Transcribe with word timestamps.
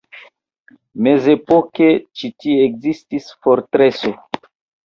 Mezepoke 1.07 1.91
ĉi 2.21 2.31
tie 2.45 2.57
ekzistis 2.71 3.31
fortreso. 3.45 4.17